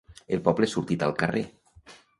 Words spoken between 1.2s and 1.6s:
carrer!